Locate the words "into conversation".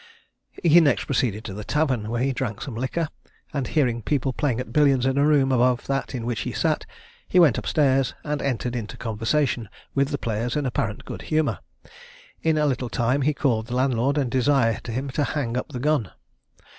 8.75-9.69